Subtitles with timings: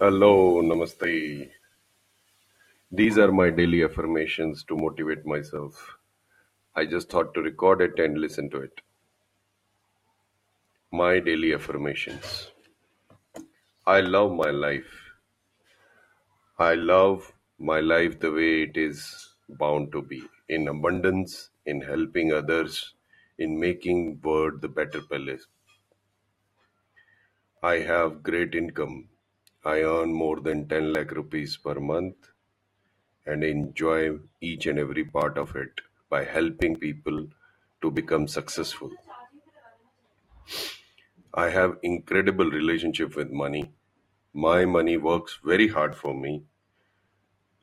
[0.00, 1.50] Hello, namaste.
[2.92, 5.98] These are my daily affirmations to motivate myself.
[6.76, 8.80] I just thought to record it and listen to it.
[10.92, 12.52] My daily affirmations.
[13.88, 15.10] I love my life.
[16.60, 22.32] I love my life the way it is bound to be in abundance, in helping
[22.32, 22.94] others,
[23.36, 25.48] in making world the better place.
[27.64, 29.08] I have great income.
[29.64, 32.30] I earn more than 10 lakh rupees per month
[33.26, 37.28] and enjoy each and every part of it by helping people
[37.82, 38.90] to become successful.
[41.32, 43.72] I have incredible relationship with money.
[44.34, 46.44] My money works very hard for me.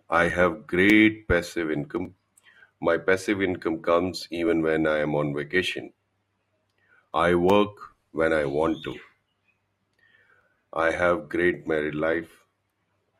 [0.10, 2.16] I have great passive income.
[2.82, 5.94] My passive income comes even when I am on vacation.
[7.16, 9.00] I work when I want to.
[10.76, 12.30] I have great married life.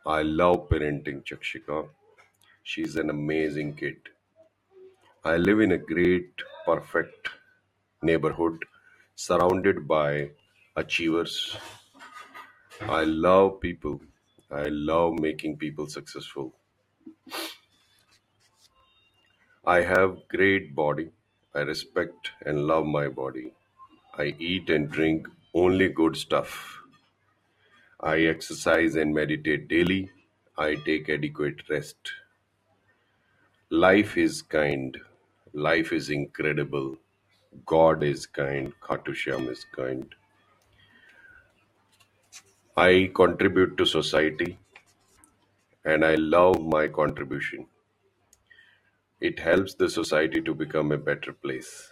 [0.06, 1.88] I love parenting Chakshika.
[2.64, 3.98] She's an amazing kid.
[5.26, 6.32] I live in a great,
[6.66, 7.30] perfect
[8.04, 8.66] neighborhood
[9.16, 10.32] surrounded by
[10.76, 11.58] achievers.
[12.82, 14.02] I love people.
[14.52, 16.54] I love making people successful.
[19.66, 21.12] I have great body.
[21.56, 23.54] I respect and love my body.
[24.18, 26.82] I eat and drink only good stuff.
[28.00, 30.12] I exercise and meditate daily.
[30.58, 32.12] I take adequate rest.
[33.70, 34.98] Life is kind.
[35.54, 36.98] Life is incredible.
[37.66, 38.74] God is kind.
[38.82, 39.16] Khatu
[39.50, 40.14] is kind.
[42.78, 44.60] I contribute to society
[45.86, 47.68] and I love my contribution.
[49.22, 51.92] It helps the society to become a better place.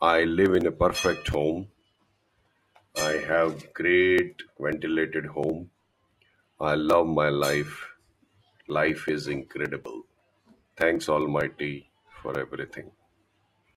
[0.00, 1.68] I live in a perfect home.
[3.26, 5.70] Have great ventilated home.
[6.60, 7.88] I love my life.
[8.68, 10.02] Life is incredible.
[10.76, 11.90] Thanks Almighty
[12.22, 12.90] for everything.